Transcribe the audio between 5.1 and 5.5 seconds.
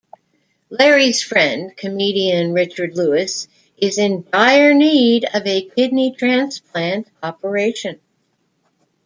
of